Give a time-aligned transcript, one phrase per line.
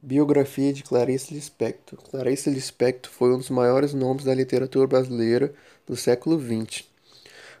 [0.00, 5.52] Biografia de Clarice Lispector Clarice Lispector foi um dos maiores nomes da literatura brasileira
[5.84, 6.84] do século XX.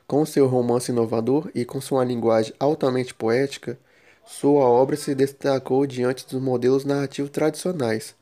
[0.06, 3.76] Com seu romance inovador e com sua linguagem altamente poética,
[4.24, 8.14] sua obra se destacou diante dos modelos narrativos tradicionais.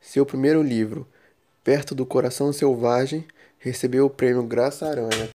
[0.00, 1.06] Seu primeiro livro,
[1.62, 3.26] Perto do Coração Selvagem,
[3.58, 5.28] recebeu o prêmio Graça Aranha.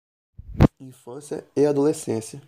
[0.78, 2.40] Infância e Adolescência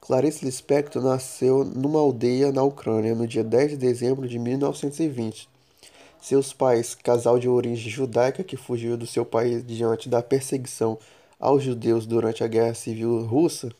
[0.00, 5.48] Clarice Lispector nasceu numa aldeia na Ucrânia no dia 10 de dezembro de 1920.
[6.20, 10.98] Seus pais, casal de origem judaica que fugiu do seu país diante da perseguição
[11.38, 13.70] aos judeus durante a Guerra Civil Russa,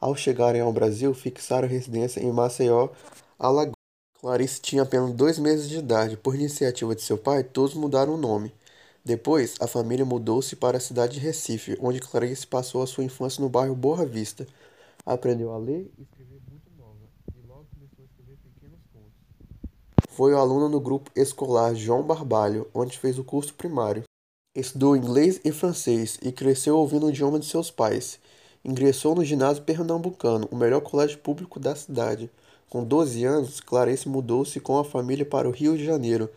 [0.00, 2.88] ao chegarem ao Brasil, fixaram residência em Maceió,
[3.38, 3.74] Alagoas.
[4.20, 6.16] Clarice tinha apenas dois meses de idade.
[6.16, 8.52] Por iniciativa de seu pai, todos mudaram o nome.
[9.04, 13.42] Depois, a família mudou-se para a cidade de Recife, onde Clarice passou a sua infância
[13.42, 14.46] no bairro Boa Vista.
[15.04, 19.12] Aprendeu a ler e escrever muito nova, e logo começou a escrever pequenos contos.
[20.10, 24.04] Foi aluno no grupo escolar João Barbalho, onde fez o curso primário.
[24.54, 28.18] Estudou inglês e francês e cresceu ouvindo o idioma de seus pais.
[28.62, 32.30] Ingressou no ginásio pernambucano, o melhor colégio público da cidade.
[32.68, 36.28] Com 12 anos, Clarice mudou-se com a família para o Rio de Janeiro,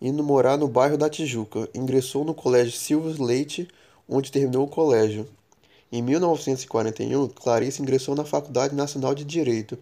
[0.00, 1.68] indo morar no bairro da Tijuca.
[1.74, 3.68] Ingressou no colégio Silvio Leite,
[4.08, 5.28] onde terminou o colégio.
[5.90, 9.78] Em 1941, Clarice ingressou na Faculdade Nacional de Direito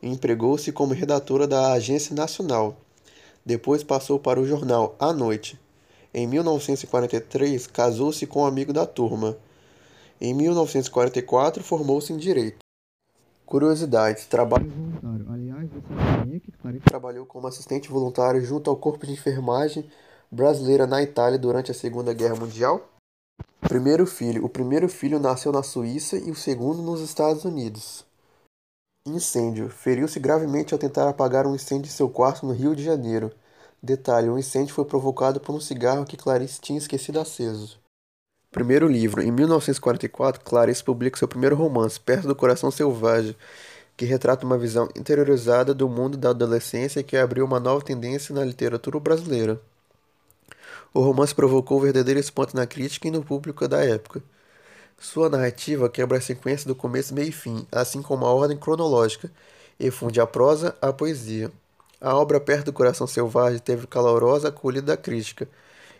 [0.00, 2.76] e empregou-se como redatora da Agência Nacional.
[3.44, 5.60] Depois passou para o jornal A Noite.
[6.14, 9.36] Em 1943, casou-se com um amigo da turma.
[10.20, 12.58] Em 1944, formou-se em Direito.
[13.44, 14.26] Curiosidades:
[16.84, 19.84] trabalhou como assistente voluntário junto ao Corpo de Enfermagem
[20.30, 22.88] brasileira na Itália durante a Segunda Guerra Mundial?
[23.72, 24.44] Primeiro filho.
[24.44, 28.04] O primeiro filho nasceu na Suíça e o segundo nos Estados Unidos.
[29.06, 29.70] Incêndio.
[29.70, 33.32] Feriu-se gravemente ao tentar apagar um incêndio em seu quarto no Rio de Janeiro.
[33.82, 37.78] Detalhe: o incêndio foi provocado por um cigarro que Clarice tinha esquecido aceso.
[38.50, 39.22] Primeiro livro.
[39.22, 43.34] Em 1944, Clarice publica seu primeiro romance, Perto do Coração Selvagem,
[43.96, 48.44] que retrata uma visão interiorizada do mundo da adolescência que abriu uma nova tendência na
[48.44, 49.58] literatura brasileira.
[50.94, 54.22] O romance provocou verdadeiro espanto na crítica e no público da época.
[54.98, 59.30] Sua narrativa quebra a sequência do começo, meio e fim, assim como a ordem cronológica,
[59.80, 61.50] e funde a prosa à poesia.
[62.00, 65.48] A obra Perto do Coração Selvagem teve calorosa acolhida da crítica,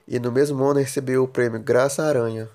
[0.07, 2.49] e no mesmo ano recebeu o prêmio Graça Aranha.